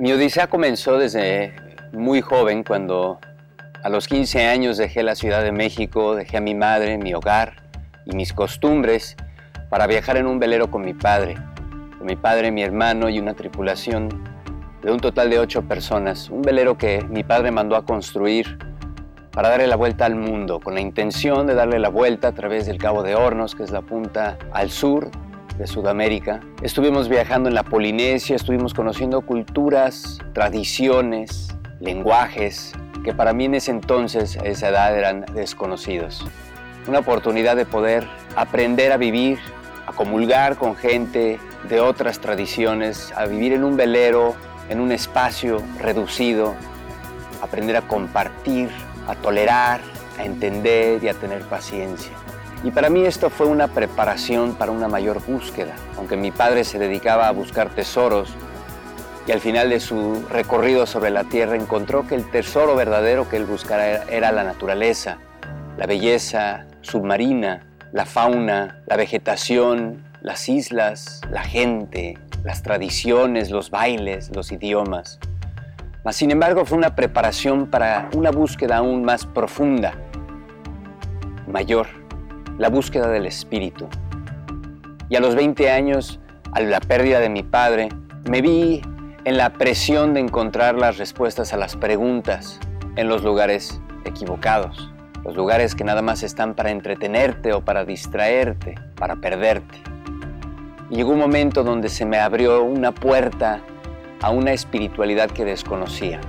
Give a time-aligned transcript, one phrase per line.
[0.00, 1.52] Mi odisea comenzó desde
[1.92, 3.18] muy joven, cuando
[3.84, 7.56] a los 15 años dejé la Ciudad de México, dejé a mi madre, mi hogar
[8.06, 9.14] y mis costumbres
[9.68, 11.34] para viajar en un velero con mi padre,
[11.98, 14.08] con mi padre, mi hermano y una tripulación
[14.80, 18.56] de un total de ocho personas, un velero que mi padre mandó a construir
[19.32, 22.64] para darle la vuelta al mundo, con la intención de darle la vuelta a través
[22.64, 25.10] del Cabo de Hornos, que es la punta al sur
[25.60, 26.40] de Sudamérica.
[26.62, 32.72] Estuvimos viajando en la Polinesia, estuvimos conociendo culturas, tradiciones, lenguajes
[33.04, 36.24] que para mí en ese entonces, a esa edad, eran desconocidos.
[36.88, 38.06] Una oportunidad de poder
[38.36, 39.38] aprender a vivir,
[39.86, 44.34] a comulgar con gente de otras tradiciones, a vivir en un velero,
[44.70, 46.54] en un espacio reducido,
[47.42, 48.70] aprender a compartir,
[49.06, 49.80] a tolerar,
[50.18, 52.12] a entender y a tener paciencia.
[52.62, 55.74] Y para mí esto fue una preparación para una mayor búsqueda.
[55.96, 58.34] Aunque mi padre se dedicaba a buscar tesoros
[59.26, 63.36] y al final de su recorrido sobre la tierra encontró que el tesoro verdadero que
[63.36, 65.18] él buscara era la naturaleza,
[65.78, 74.34] la belleza submarina, la fauna, la vegetación, las islas, la gente, las tradiciones, los bailes,
[74.34, 75.18] los idiomas.
[76.04, 79.94] Mas, sin embargo, fue una preparación para una búsqueda aún más profunda,
[81.46, 81.99] mayor,
[82.58, 83.88] la búsqueda del espíritu.
[85.08, 86.20] Y a los 20 años,
[86.52, 87.88] a la pérdida de mi padre,
[88.28, 88.82] me vi
[89.24, 92.58] en la presión de encontrar las respuestas a las preguntas
[92.96, 94.90] en los lugares equivocados,
[95.24, 99.78] los lugares que nada más están para entretenerte o para distraerte, para perderte.
[100.90, 103.60] Llegó un momento donde se me abrió una puerta
[104.22, 106.20] a una espiritualidad que desconocía.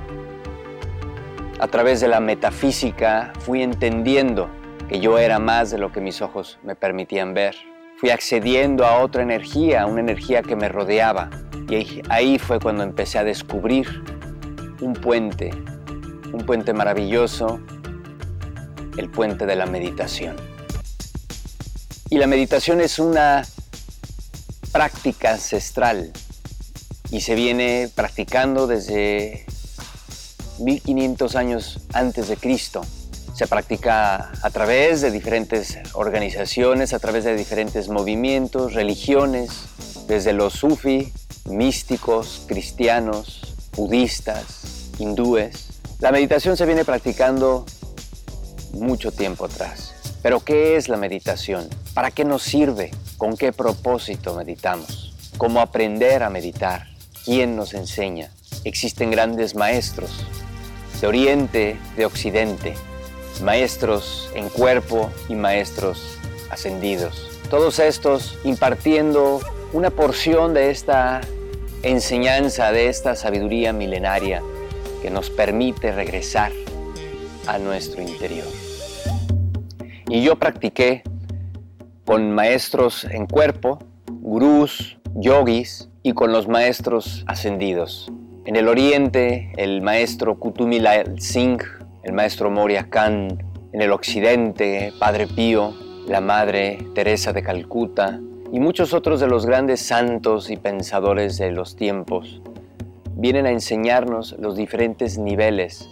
[1.60, 4.50] A través de la metafísica fui entendiendo
[4.92, 7.56] que yo era más de lo que mis ojos me permitían ver.
[7.98, 11.30] Fui accediendo a otra energía, una energía que me rodeaba.
[11.70, 13.88] Y ahí fue cuando empecé a descubrir
[14.82, 15.52] un puente,
[16.34, 17.62] un puente maravilloso,
[18.98, 20.36] el puente de la meditación.
[22.10, 23.44] Y la meditación es una
[24.74, 26.12] práctica ancestral
[27.12, 29.46] y se viene practicando desde
[30.60, 32.82] 1500 años antes de Cristo.
[33.42, 39.50] Se practica a través de diferentes organizaciones, a través de diferentes movimientos, religiones,
[40.08, 41.12] desde los sufi,
[41.46, 45.70] místicos, cristianos, budistas, hindúes.
[46.02, 47.66] La meditación se viene practicando
[48.74, 49.96] mucho tiempo atrás.
[50.22, 51.68] Pero ¿qué es la meditación?
[51.96, 52.92] ¿Para qué nos sirve?
[53.18, 55.16] ¿Con qué propósito meditamos?
[55.40, 56.90] ¿Cómo aprender a meditar?
[57.26, 58.30] ¿Quién nos enseña?
[58.66, 60.28] Existen grandes maestros
[61.02, 62.76] de Oriente, de Occidente,
[63.42, 66.18] maestros en cuerpo y maestros
[66.50, 67.40] ascendidos.
[67.50, 69.40] Todos estos impartiendo
[69.74, 71.22] una porción de esta
[71.84, 74.42] enseñanza, de esta sabiduría milenaria
[75.02, 76.52] que nos permite regresar
[77.48, 78.48] a nuestro interior.
[80.08, 81.04] Y yo practiqué
[82.06, 88.12] con maestros en cuerpo, gurús, yogis, y con los maestros ascendidos.
[88.46, 91.62] En el oriente, el maestro Kutumila Singh,
[92.04, 93.38] el maestro Moria Khan,
[93.74, 95.74] en el occidente, Padre Pío,
[96.08, 98.20] la Madre Teresa de Calcuta
[98.52, 102.42] y muchos otros de los grandes santos y pensadores de los tiempos
[103.16, 105.88] vienen a enseñarnos los diferentes niveles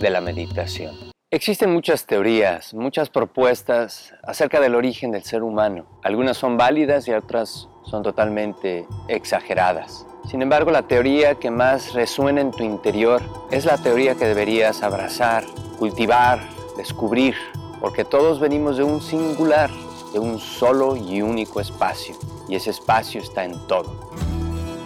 [0.00, 0.94] de la meditación.
[1.30, 5.86] Existen muchas teorías, muchas propuestas acerca del origen del ser humano.
[6.02, 10.04] Algunas son válidas y otras son totalmente exageradas.
[10.28, 14.82] Sin embargo, la teoría que más resuena en tu interior es la teoría que deberías
[14.82, 15.44] abrazar,
[15.78, 17.34] cultivar, descubrir,
[17.80, 19.70] porque todos venimos de un singular,
[20.12, 22.14] de un solo y único espacio,
[22.48, 23.94] y ese espacio está en todo.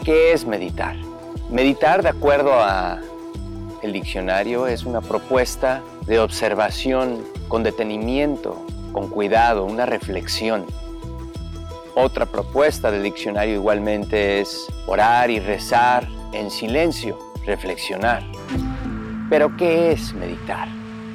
[0.05, 0.97] ¿Qué es meditar?
[1.51, 3.01] Meditar, de acuerdo a
[3.83, 8.57] el diccionario, es una propuesta de observación con detenimiento,
[8.93, 10.65] con cuidado, una reflexión
[11.99, 18.23] otra propuesta del diccionario igualmente es orar y rezar en silencio, reflexionar.
[19.31, 20.69] Pero ¿qué es meditar?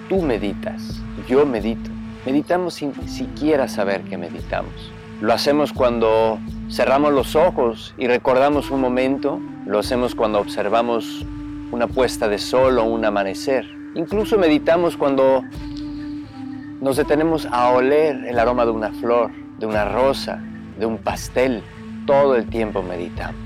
[0.09, 1.91] Tú meditas, yo medito.
[2.25, 4.73] Meditamos sin siquiera saber que meditamos.
[5.21, 6.39] Lo hacemos cuando
[6.71, 9.39] cerramos los ojos y recordamos un momento.
[9.67, 11.23] Lo hacemos cuando observamos
[11.71, 13.67] una puesta de sol o un amanecer.
[13.93, 15.43] Incluso meditamos cuando
[16.81, 19.29] nos detenemos a oler el aroma de una flor,
[19.59, 20.41] de una rosa,
[20.81, 21.63] de un pastel,
[22.05, 23.39] todo el tiempo meditamos.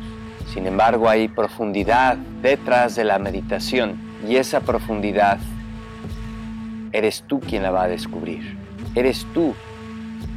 [0.54, 5.38] Sin embargo, hay profundidad detrás de la meditación y esa profundidad
[6.94, 8.58] eres tú quien la va a descubrir.
[8.96, 9.54] Eres tú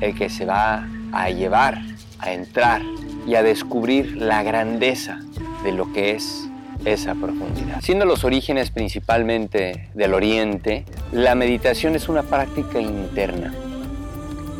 [0.00, 1.80] el que se va a llevar,
[2.18, 2.82] a entrar
[3.26, 5.20] y a descubrir la grandeza
[5.62, 6.48] de lo que es
[6.84, 7.80] esa profundidad.
[7.80, 13.54] Siendo los orígenes principalmente del Oriente, la meditación es una práctica interna.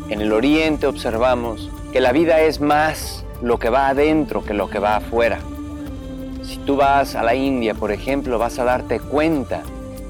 [0.09, 4.69] En el Oriente observamos que la vida es más lo que va adentro que lo
[4.69, 5.39] que va afuera.
[6.43, 9.63] Si tú vas a la India, por ejemplo, vas a darte cuenta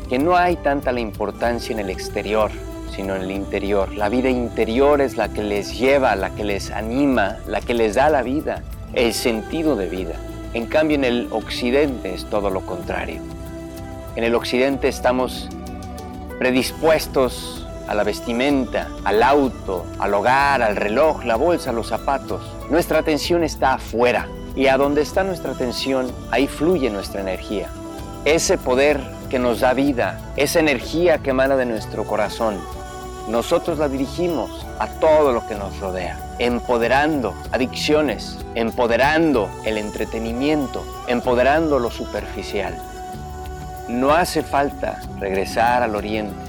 [0.09, 2.51] que no hay tanta la importancia en el exterior,
[2.95, 3.93] sino en el interior.
[3.93, 7.95] La vida interior es la que les lleva, la que les anima, la que les
[7.95, 10.15] da la vida, el sentido de vida.
[10.53, 13.21] En cambio, en el occidente es todo lo contrario.
[14.15, 15.47] En el occidente estamos
[16.39, 17.58] predispuestos
[17.89, 22.39] a la vestimenta, al auto, al hogar, al reloj, la bolsa, los zapatos.
[22.69, 27.68] Nuestra atención está afuera y a donde está nuestra atención, ahí fluye nuestra energía.
[28.25, 29.01] Ese poder
[29.31, 32.59] que nos da vida, esa energía que emana de nuestro corazón,
[33.27, 41.80] nosotros la dirigimos a todo lo que nos rodea, empoderando adicciones, empoderando el entretenimiento, empoderando
[41.80, 42.77] lo superficial.
[43.88, 46.49] No hace falta regresar al oriente,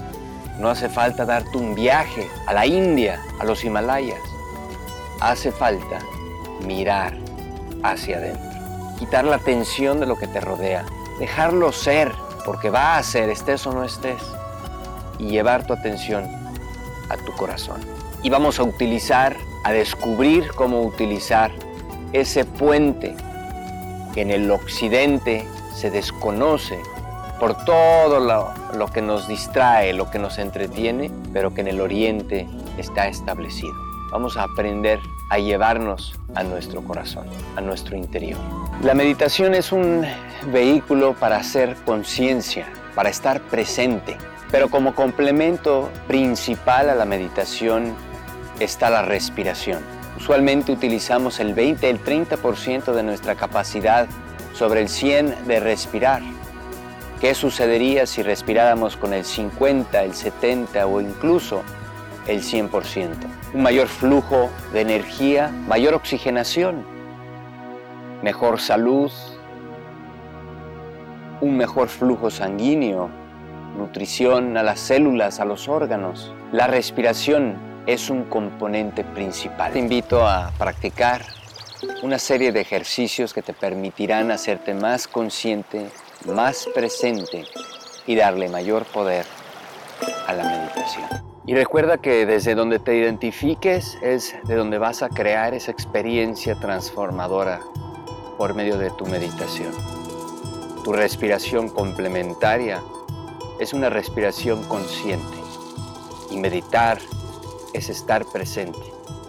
[0.61, 4.21] no hace falta darte un viaje a la India, a los Himalayas.
[5.19, 5.99] Hace falta
[6.65, 7.17] mirar
[7.83, 8.49] hacia adentro,
[8.99, 10.85] quitar la atención de lo que te rodea,
[11.19, 12.11] dejarlo ser,
[12.45, 14.21] porque va a ser, estés o no estés,
[15.17, 16.29] y llevar tu atención
[17.09, 17.81] a tu corazón.
[18.21, 21.51] Y vamos a utilizar, a descubrir cómo utilizar
[22.13, 23.15] ese puente
[24.13, 26.79] que en el occidente se desconoce
[27.41, 32.47] por todo lo, que nos distrae, lo que nos entretiene, pero que en el oriente
[32.77, 33.73] está establecido.
[34.11, 34.99] Vamos a aprender
[35.31, 38.37] a llevarnos a nuestro corazón, a nuestro interior.
[38.83, 40.05] La meditación es un
[40.53, 44.17] vehículo para hacer conciencia, para estar presente,
[44.51, 47.95] pero como complemento principal a la meditación
[48.59, 49.79] está la respiración.
[50.15, 54.05] Usualmente utilizamos el 20, el 30% de nuestra capacidad
[54.53, 56.21] sobre el 100 de respirar.
[57.21, 61.61] ¿Qué sucedería si respiráramos con el 50, el 70 o incluso
[62.25, 63.15] el 100%?
[63.53, 66.83] Un mayor flujo de energía, mayor oxigenación,
[68.23, 69.11] mejor salud,
[71.41, 73.11] un mejor flujo sanguíneo,
[73.77, 76.33] nutrición a las células, a los órganos.
[76.51, 79.73] La respiración es un componente principal.
[79.73, 81.21] Te invito a practicar
[82.01, 85.87] una serie de ejercicios que te permitirán hacerte más consciente,
[86.25, 87.45] más presente
[88.05, 89.25] y darle mayor poder
[90.27, 91.05] a la meditación.
[91.45, 96.55] Y recuerda que desde donde te identifiques es de donde vas a crear esa experiencia
[96.55, 97.59] transformadora
[98.37, 99.73] por medio de tu meditación.
[100.83, 102.81] Tu respiración complementaria
[103.59, 105.37] es una respiración consciente
[106.29, 106.99] y meditar
[107.73, 108.79] es estar presente,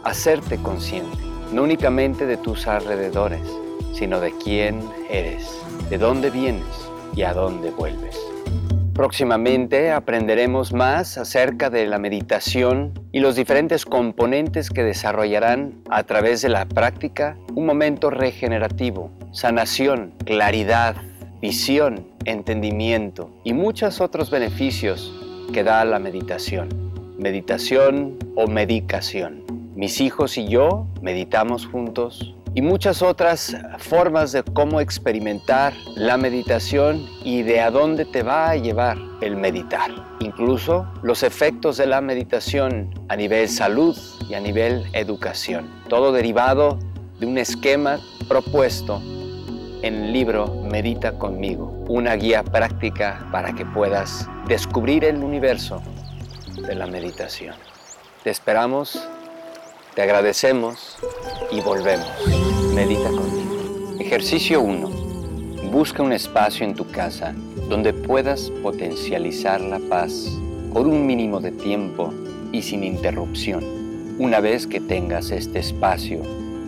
[0.05, 1.19] hacerte consciente,
[1.53, 3.43] no únicamente de tus alrededores,
[3.93, 8.19] sino de quién eres, de dónde vienes y a dónde vuelves.
[8.95, 16.43] Próximamente aprenderemos más acerca de la meditación y los diferentes componentes que desarrollarán a través
[16.43, 20.97] de la práctica un momento regenerativo, sanación, claridad,
[21.41, 25.11] visión, entendimiento y muchos otros beneficios
[25.55, 26.69] que da la meditación.
[27.19, 29.43] Meditación o medicación.
[29.75, 37.07] Mis hijos y yo meditamos juntos y muchas otras formas de cómo experimentar la meditación
[37.25, 39.91] y de a dónde te va a llevar el meditar.
[40.21, 43.97] Incluso los efectos de la meditación a nivel salud
[44.29, 45.71] y a nivel educación.
[45.89, 46.79] Todo derivado
[47.19, 49.01] de un esquema propuesto
[49.83, 55.83] en el libro Medita conmigo, una guía práctica para que puedas descubrir el universo
[56.57, 57.55] de la meditación.
[58.23, 59.09] Te esperamos,
[59.95, 60.97] te agradecemos
[61.51, 62.09] y volvemos.
[62.75, 63.97] Medita conmigo.
[64.01, 64.89] Ejercicio 1.
[65.71, 67.35] Busca un espacio en tu casa
[67.69, 70.31] donde puedas potencializar la paz
[70.73, 72.13] por un mínimo de tiempo
[72.53, 73.65] y sin interrupción.
[74.19, 76.23] Una vez que tengas este espacio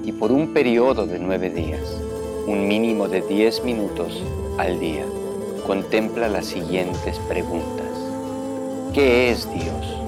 [0.05, 1.97] y por un periodo de nueve días,
[2.47, 4.23] un mínimo de 10 minutos
[4.59, 5.05] al día,
[5.67, 7.89] contempla las siguientes preguntas.
[8.93, 10.04] ¿Qué es Dios?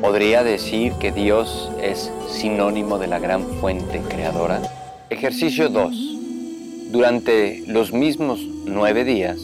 [0.00, 4.62] ¿Podría decir que Dios es sinónimo de la gran fuente creadora?
[5.10, 6.90] Ejercicio 2.
[6.92, 9.38] Durante los mismos nueve días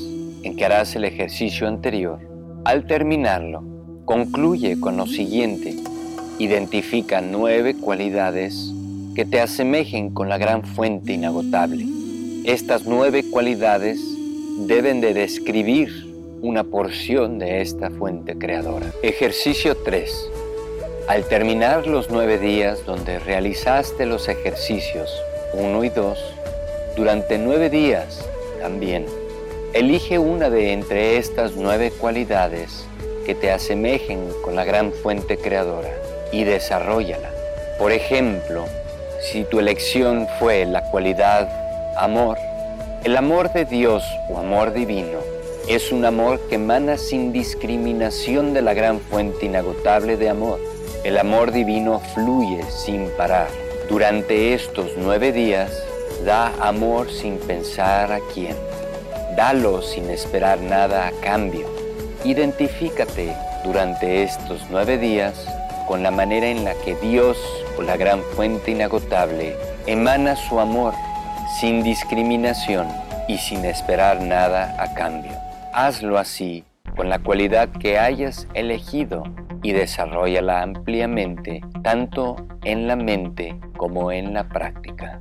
[0.44, 2.20] en que harás el ejercicio anterior,
[2.64, 3.64] al terminarlo,
[4.04, 5.74] concluye con lo siguiente.
[6.38, 8.72] Identifica nueve cualidades
[9.16, 11.84] que te asemejen con la gran fuente inagotable.
[12.44, 14.00] Estas nueve cualidades
[14.68, 18.92] deben de describir una porción de esta fuente creadora.
[19.02, 20.30] Ejercicio 3.
[21.06, 26.18] Al terminar los nueve días donde realizaste los ejercicios 1 y 2,
[26.96, 28.26] durante nueve días
[28.58, 29.04] también.
[29.74, 32.86] Elige una de entre estas nueve cualidades
[33.26, 35.90] que te asemejen con la gran fuente creadora
[36.32, 37.30] y desarrollala.
[37.78, 38.64] Por ejemplo,
[39.20, 41.50] si tu elección fue la cualidad
[41.98, 42.38] amor,
[43.04, 45.18] el amor de Dios o amor divino
[45.68, 50.73] es un amor que emana sin discriminación de la gran fuente inagotable de amor.
[51.04, 53.48] El amor divino fluye sin parar.
[53.90, 55.70] Durante estos nueve días,
[56.24, 58.56] da amor sin pensar a quién.
[59.36, 61.66] Dalo sin esperar nada a cambio.
[62.24, 65.46] Identifícate durante estos nueve días
[65.86, 67.36] con la manera en la que Dios,
[67.76, 70.94] o la gran fuente inagotable, emana su amor
[71.60, 72.88] sin discriminación
[73.28, 75.32] y sin esperar nada a cambio.
[75.74, 76.64] Hazlo así
[76.96, 79.24] con la cualidad que hayas elegido
[79.64, 85.20] y desarrollala ampliamente tanto en la mente como en la práctica.